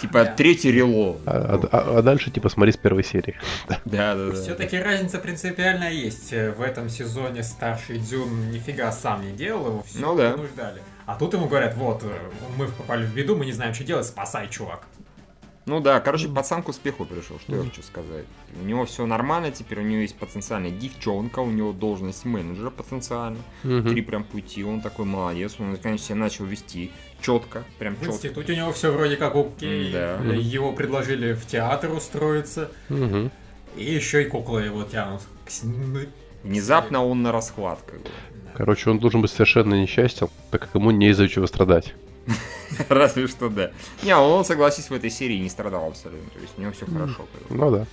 [0.00, 0.32] Типа Да.
[0.34, 1.18] третий рело.
[1.26, 3.36] А, а- а дальше, типа, смотри с первой серии.
[3.68, 4.32] Да, да, да.
[4.32, 6.32] Все-таки разница принципиальная есть.
[6.32, 10.30] Э, В этом сезоне старший Дзюн нифига сам не делал, его все Ну да.
[10.30, 10.80] вынуждали.
[11.04, 12.08] А тут ему говорят, вот, э,
[12.56, 14.86] мы попали в беду, мы не знаем, что делать, спасай, чувак.
[15.66, 18.24] Ну да, короче, пацан к успеху пришел, что я хочу сказать.
[18.60, 23.38] У него все нормально, теперь у него есть потенциальная девчонка, у него должность менеджера потенциально.
[23.62, 23.90] Мгм.
[23.90, 28.14] Три прям пути, он такой молодец, он наконец себя начал вести четко, прям В четко.
[28.14, 29.92] институте у него все вроде как окей.
[29.92, 30.16] Да.
[30.32, 32.70] Его предложили в театр устроиться.
[32.88, 33.30] Мгм.
[33.76, 35.22] И еще и куклы его тянут.
[36.42, 38.08] Внезапно он на расхват, как бы.
[38.56, 41.94] Короче, он должен быть совершенно несчастен, так как ему не из-за чего страдать.
[42.88, 43.70] Разве что да.
[44.02, 46.30] Не, он, согласись, в этой серии не страдал абсолютно.
[46.30, 47.26] То есть у него все хорошо.
[47.32, 47.56] как бы.
[47.56, 47.86] Ну да.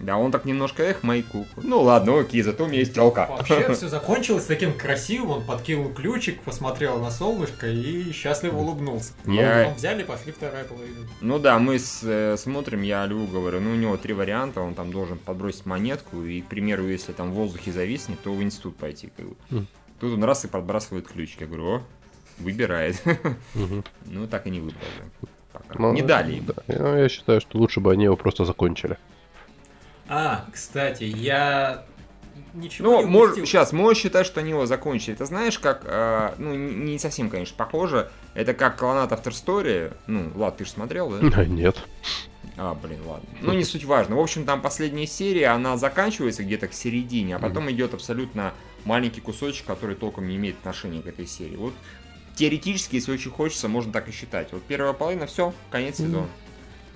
[0.00, 1.62] Да, он так немножко, эх, мои куклы.
[1.62, 3.28] Ну ладно, окей, зато у меня есть телка.
[3.30, 9.12] Вообще все закончилось таким красивым, он подкинул ключик, посмотрел на солнышко и счастливо улыбнулся.
[9.26, 11.06] Я- Потом взяли, пошли вторая половина.
[11.20, 14.74] Ну да, мы с- э, смотрим, я Льву говорю, ну у него три варианта, он
[14.74, 18.76] там должен подбросить монетку, и, к примеру, если там в воздухе зависнет, то в институт
[18.76, 19.12] пойти.
[19.16, 19.66] Как бы.
[20.00, 21.42] Тут он раз и подбрасывает ключик.
[21.42, 21.82] Я говорю, о,
[22.38, 23.02] выбирает.
[24.06, 24.80] Ну так и не выбрал.
[25.22, 25.28] да.
[25.52, 25.74] Пока.
[25.78, 26.46] Ну, Не дали им.
[26.46, 26.54] да.
[26.66, 28.96] Ну, я считаю, что лучше бы они его просто закончили.
[30.08, 31.84] А, кстати, я
[32.54, 35.12] ничего Ну, не мож, сейчас, можешь считать, что они его закончили.
[35.14, 38.10] Это знаешь, как, э, ну, не совсем, конечно, похоже.
[38.34, 39.94] Это как Клонат After Story.
[40.06, 41.44] Ну, Влад, ты же смотрел, да?
[41.44, 41.76] Нет.
[42.56, 43.28] А, блин, ладно.
[43.40, 44.16] Ну, не суть важно.
[44.16, 48.52] В общем, там последняя серия, она заканчивается где-то к середине, а потом идет абсолютно
[48.84, 51.56] маленький кусочек, который толком не имеет отношения к этой серии.
[51.56, 51.72] Вот
[52.36, 54.48] теоретически, если очень хочется, можно так и считать.
[54.52, 56.08] Вот первая половина, все, конец Мгм.
[56.08, 56.28] сезона.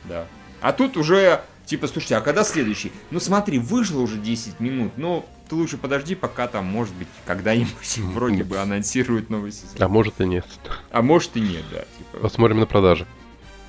[0.04, 0.26] Да.
[0.60, 2.92] А тут уже, типа, слушайте, а когда следующий?
[3.10, 7.96] Ну, смотри, вышло уже 10 минут, но ты лучше подожди, пока там, может быть, когда-нибудь
[7.98, 9.76] вроде бы анонсируют новый сезон.
[9.78, 10.46] А может и нет.
[10.90, 11.84] А может и нет, да.
[11.98, 13.06] Типа, Посмотрим на продажи.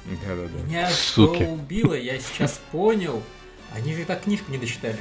[0.06, 0.67] да-да-да.
[0.67, 1.43] Меня Суки.
[1.43, 3.21] что убило, я сейчас понял.
[3.75, 4.97] Они же так книжку не дочитали.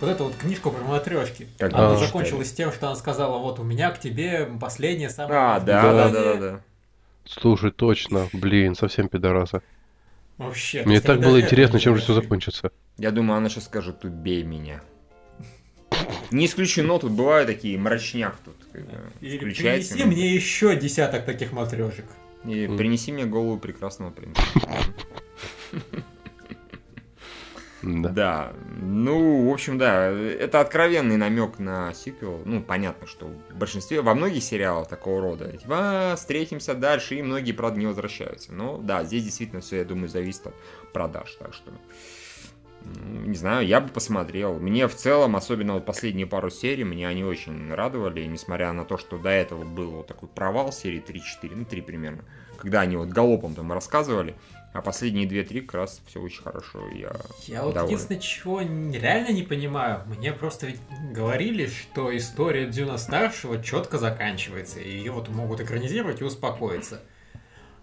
[0.00, 1.46] Вот эту вот книжку про матрешки.
[1.58, 5.38] Как Она закончилась тем, что она сказала, вот у меня к тебе последнее самое...
[5.38, 6.08] А, да, Да.
[6.08, 6.60] да, да, да.
[7.26, 8.28] Слушай, точно.
[8.32, 9.60] Блин, совсем пидорасы.
[10.38, 10.84] Вообще.
[10.84, 12.72] Мне так было интересно, чем же все закончится.
[12.96, 14.80] Я думаю, она сейчас скажет, убей меня.
[16.30, 18.56] Не исключено, тут бывают такие мрачняк тут.
[19.20, 19.92] Или включается.
[19.92, 22.06] принеси мне еще десяток таких матрешек.
[22.44, 24.40] И принеси мне голову прекрасного принца.
[27.82, 28.08] Да.
[28.10, 32.42] Да, ну, в общем, да, это откровенный намек на сиквел.
[32.44, 35.74] Ну, понятно, что в большинстве, во многих сериалах такого рода, типа,
[36.12, 38.52] «А, встретимся дальше, и многие, правда, не возвращаются.
[38.52, 40.54] Но, да, здесь действительно все, я думаю, зависит от
[40.92, 41.72] продаж, так что...
[42.82, 44.58] ну, Не знаю, я бы посмотрел.
[44.58, 48.98] Мне в целом, особенно вот последние пару серий, мне они очень радовали, несмотря на то,
[48.98, 52.24] что до этого был вот такой провал серии 3-4, ну 3 примерно,
[52.58, 54.34] когда они вот галопом там рассказывали,
[54.72, 57.12] а последние 2-3 как раз все очень хорошо, я
[57.46, 60.80] Я вот единственное, чего реально не понимаю, мне просто ведь
[61.12, 67.00] говорили, что история Дюна Старшего четко заканчивается, и ее вот могут экранизировать и успокоиться.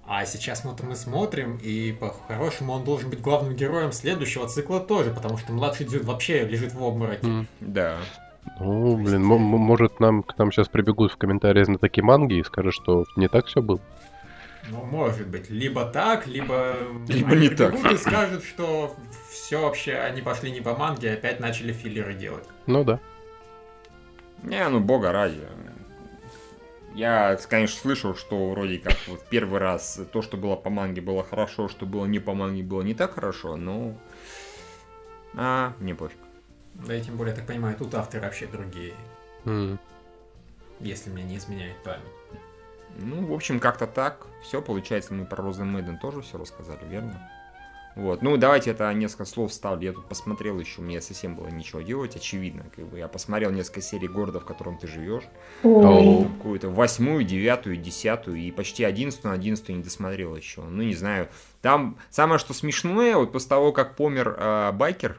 [0.09, 5.11] А сейчас мы, мы смотрим, и по-хорошему он должен быть главным героем следующего цикла тоже,
[5.11, 7.27] потому что младший Дюн вообще лежит в обмороке.
[7.27, 7.47] М.
[7.59, 7.97] Да.
[8.61, 13.03] Ну, блин, может нам к нам сейчас прибегут в комментарии знатоки манги и скажут, что
[13.17, 13.81] не так все было.
[14.69, 16.75] Ну, может быть, либо так, либо...
[17.07, 17.73] Либо они не так.
[17.91, 18.95] и скажут, что
[19.29, 22.45] все вообще, они пошли не по манге, а опять начали филлеры делать.
[22.65, 22.99] Ну да.
[24.43, 25.41] Не, ну бога ради.
[26.93, 31.23] Я, конечно, слышал, что вроде как вот первый раз то, что было по манге, было
[31.23, 33.95] хорошо, что было не по манге, было не так хорошо, но...
[35.35, 36.17] А, мне пофиг.
[36.73, 38.93] Да и тем более, я так понимаю, тут авторы вообще другие,
[39.45, 39.79] М.
[40.79, 42.16] если мне не изменяет память.
[42.99, 44.27] Ну, в общем, как-то так.
[44.43, 47.31] Все, получается, мы про Розен Мэйден тоже все рассказали, верно?
[47.95, 49.87] Вот, ну давайте это несколько слов вставлю.
[49.87, 52.63] Я тут посмотрел еще, мне совсем было ничего делать, очевидно.
[52.75, 55.23] Как бы я посмотрел несколько серий города, в котором ты живешь.
[55.63, 60.61] Какую-то восьмую, девятую, десятую и почти одиннадцатую, одиннадцатую не досмотрел еще.
[60.61, 61.27] Ну, не знаю.
[61.63, 65.17] Там самое, что смешное, вот после того, как помер э, Байкер,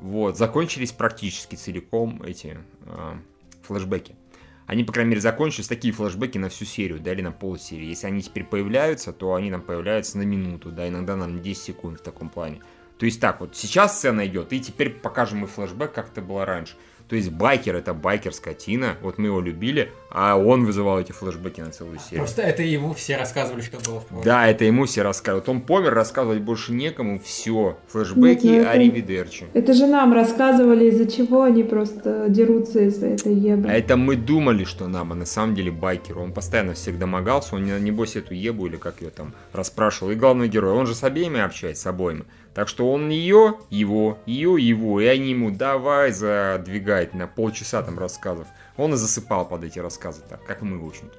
[0.00, 3.14] вот, закончились практически целиком эти э,
[3.62, 4.16] флешбеки.
[4.66, 7.86] Они, по крайней мере, закончились такие флешбеки на всю серию, да, или на полсерии.
[7.86, 12.00] Если они теперь появляются, то они там появляются на минуту, да, иногда на 10 секунд
[12.00, 12.60] в таком плане.
[12.98, 16.46] То есть так, вот сейчас сцена идет, и теперь покажем мы флешбэк, как это было
[16.46, 16.74] раньше.
[17.12, 21.60] То есть байкер это байкер скотина, вот мы его любили, а он вызывал эти флешбеки
[21.60, 22.20] на целую серию.
[22.20, 24.24] Просто это ему все рассказывали, что было в прошлом.
[24.24, 25.46] Да, это ему все рассказывают.
[25.46, 27.76] Он помер, рассказывать больше некому, все.
[27.88, 29.44] Флешбеки, Нет, ну это- аривидерчи.
[29.52, 33.68] Это же нам рассказывали, из-за чего они просто дерутся из-за этой ебы.
[33.68, 36.18] А это мы думали, что нам, а на самом деле байкер.
[36.18, 40.12] Он постоянно всех домогался, он, не- небось, эту ебу или как ее там расспрашивал.
[40.12, 42.24] И главный герой, он же с обеими общается, с обоими.
[42.54, 47.98] Так что он ее, его, ее, его, и они ему давай задвигать на полчаса там
[47.98, 48.46] рассказов.
[48.76, 51.16] Он и засыпал под эти рассказы, так, как мы, в общем-то.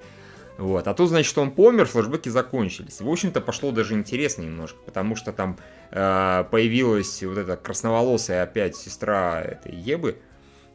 [0.58, 0.88] Вот.
[0.88, 3.02] А тут, значит, он помер, флешбеки закончились.
[3.02, 5.58] В общем-то, пошло даже интересно немножко, потому что там
[5.92, 10.18] э, появилась вот эта красноволосая опять сестра этой Ебы,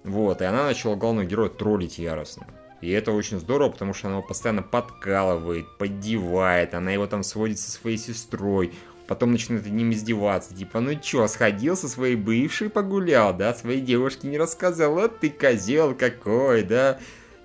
[0.02, 2.46] вот, и она начала главного героя троллить яростно.
[2.80, 7.58] И это очень здорово, потому что она его постоянно подкалывает, поддевает, она его там сводит
[7.58, 8.72] со своей сестрой,
[9.08, 13.80] потом начинает над ним издеваться, типа, ну чё, сходил со своей бывшей погулял, да, своей
[13.80, 16.98] девушке не рассказал, вот ты козел какой, да,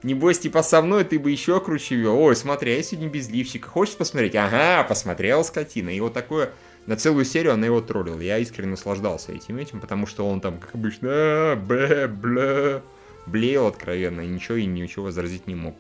[0.03, 2.19] Небось, типа, со мной ты бы еще круче вел.
[2.19, 3.69] Ой, смотри, я сегодня без лифчика.
[3.69, 4.35] Хочешь посмотреть?
[4.35, 5.95] Ага, посмотрел, скотина.
[5.95, 6.51] И вот такое...
[6.85, 8.19] На целую серию она его троллила.
[8.19, 12.81] Я искренне наслаждался этим этим, потому что он там, как обычно, а, б, бля,
[13.25, 15.75] блеял откровенно, и ничего и ничего возразить не мог.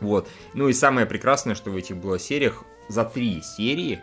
[0.00, 0.28] Вот.
[0.54, 4.00] Ну и самое прекрасное, что в этих было сериях, за три серии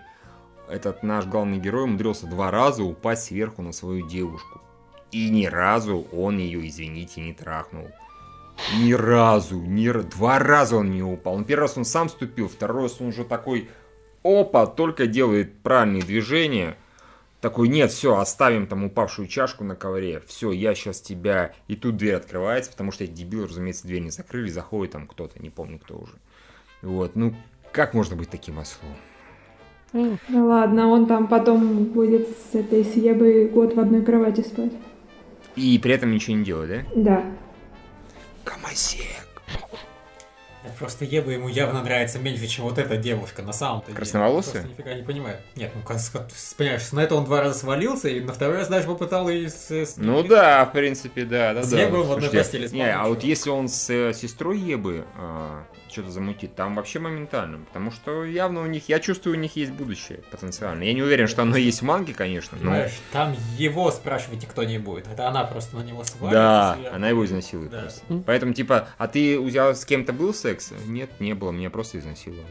[0.69, 4.61] этот наш главный герой умудрился два раза упасть сверху на свою девушку.
[5.11, 7.87] И ни разу он ее, извините, не трахнул.
[8.77, 11.37] Ни разу, ни два раза он не упал.
[11.37, 13.69] Ну, первый раз он сам ступил, второй раз он уже такой,
[14.23, 16.77] опа, только делает правильные движения.
[17.41, 20.21] Такой, нет, все, оставим там упавшую чашку на ковре.
[20.25, 21.53] Все, я сейчас тебя...
[21.67, 25.41] И тут дверь открывается, потому что эти дебилы, разумеется, дверь не закрыли, заходит там кто-то,
[25.41, 26.13] не помню кто уже.
[26.81, 27.35] Вот, ну,
[27.73, 28.95] как можно быть таким ослом?
[29.93, 34.71] Ну ладно, он там потом будет с этой с Ебой год в одной кровати спать.
[35.55, 36.83] И при этом ничего не делать, да?
[36.95, 37.23] Да.
[38.43, 39.23] Гомосек.
[40.79, 43.97] Просто Ева ему явно нравится меньше, чем вот эта девушка на самом-то деле.
[43.97, 44.63] Красноволосая?
[44.63, 45.37] Просто нифига не понимаю.
[45.55, 45.81] Нет, ну,
[46.57, 49.69] понимаешь, на это он два раза свалился, и на второй раз даже попытал и с...
[49.71, 51.81] с- Ну да, в принципе, да, да, С да.
[51.81, 55.05] Ебой в одной постели спал, Не, а вот если он с э, сестрой Ебы
[55.93, 59.71] что-то замутит, там вообще моментально, потому что явно у них, я чувствую, у них есть
[59.71, 60.83] будущее потенциально.
[60.83, 62.71] Я не уверен, что оно есть в манге, конечно, но...
[62.71, 65.07] Понимаешь, там его спрашивать никто не будет.
[65.07, 66.31] Это она просто на него свалится.
[66.31, 66.95] Да, сверху.
[66.95, 67.81] она его изнасилует Да.
[67.81, 68.01] просто.
[68.25, 70.73] Поэтому, типа, а ты у тебя с кем-то был секс?
[70.85, 72.45] Нет, не было, меня просто изнасиловали.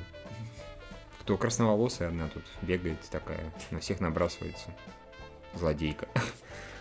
[1.20, 4.70] Кто красноволосая одна тут бегает такая, на всех набрасывается.
[5.54, 6.08] Злодейка.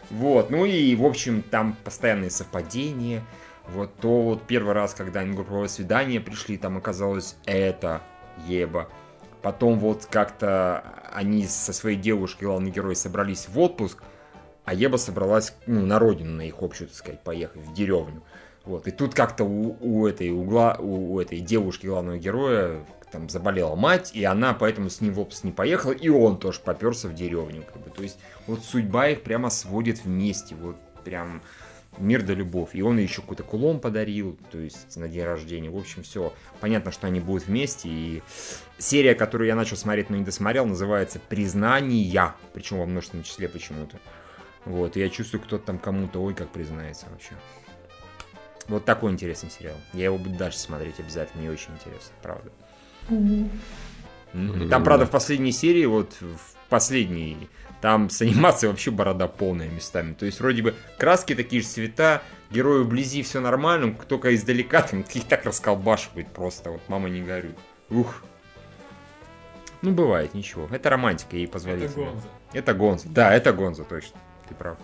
[0.09, 3.23] Вот, ну и, в общем, там постоянные совпадения.
[3.73, 8.01] Вот то вот первый раз, когда они групповое свидание пришли, там оказалось это
[8.47, 8.89] Еба.
[9.41, 14.03] Потом вот как-то они со своей девушкой, главный герой, собрались в отпуск,
[14.65, 18.23] а Еба собралась ну, на родину, на их общую, так сказать, поехать, в деревню.
[18.65, 23.27] Вот, и тут как-то у, у этой угла, у, у этой девушки главного героя там
[23.29, 27.07] заболела мать, и она поэтому с ним в отпуск не поехала, и он тоже поперся
[27.07, 27.63] в деревню.
[27.63, 27.89] Как бы.
[27.89, 31.41] То есть вот судьба их прямо сводит вместе, вот прям
[31.97, 32.69] мир да любовь.
[32.73, 35.69] И он ей еще какой-то кулон подарил, то есть на день рождения.
[35.69, 36.33] В общем, все.
[36.59, 37.89] Понятно, что они будут вместе.
[37.89, 38.23] И
[38.77, 42.35] серия, которую я начал смотреть, но не досмотрел, называется «Признания».
[42.53, 43.99] Причем во множественном числе почему-то.
[44.65, 47.33] Вот, и я чувствую, кто-то там кому-то, ой, как признается вообще.
[48.67, 49.75] Вот такой интересный сериал.
[49.93, 52.51] Я его буду дальше смотреть обязательно, мне очень интересно, правда.
[53.09, 53.49] Мгм.
[54.69, 57.49] Там, правда, в последней серии, вот в последней,
[57.81, 60.13] там с анимацией вообще борода полная местами.
[60.13, 65.01] То есть, вроде бы, краски такие же цвета, герою вблизи все нормально, только издалека там
[65.13, 67.55] их так расколбашивает просто, вот мама не горюй.
[67.89, 68.23] Ух.
[69.81, 70.67] Ну, бывает, ничего.
[70.71, 72.05] Это романтика, ей Это позволительно.
[72.05, 72.27] Гонза.
[72.53, 73.07] Это Гонза.
[73.09, 74.19] Да, это Гонза, точно.
[74.47, 74.77] Ты прав.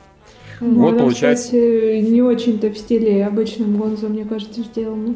[0.59, 5.15] Ну, Вот она, получается- кстати, не очень-то в стиле обычном Гонзо, мне кажется, сделано.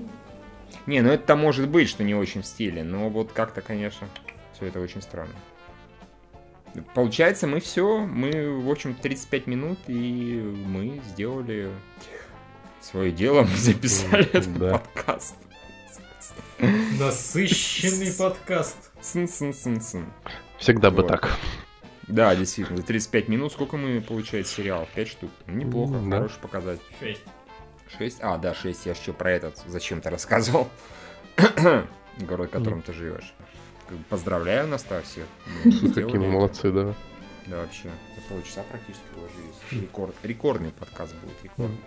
[0.86, 4.08] Не, ну это может быть, что не очень в стиле, но вот как-то, конечно,
[4.54, 5.34] все это очень странно.
[6.94, 11.70] Получается, мы все, мы, в общем, 35 минут, и мы сделали
[12.80, 14.78] свое дело, мы записали этот Да.
[14.78, 15.36] подкаст.
[17.00, 18.92] Насыщенный подкаст.
[19.02, 20.06] Сын-сын-сын-сын.
[20.58, 21.08] Всегда бы Вот.
[21.08, 21.38] так.
[22.08, 24.90] Да, действительно, за 35 минут сколько мы, получается, сериалов?
[24.96, 25.32] 5 штук.
[25.48, 26.18] Неплохо, да.
[26.18, 26.84] хороший показатель.
[27.00, 27.22] Шесть.
[27.98, 28.18] 6?
[28.22, 28.86] А, да, 6.
[28.86, 30.70] Я еще про этот зачем-то рассказывал.
[32.20, 33.34] Город, в котором ты живешь.
[34.10, 34.68] Поздравляю
[35.64, 36.34] Какие мы это.
[36.34, 36.94] молодцы, да.
[37.48, 37.90] Да, вообще.
[38.16, 39.56] За полчаса практически уложились.
[39.72, 41.44] Рекорд, рекордный подкаст будет.
[41.44, 41.78] Рекордный.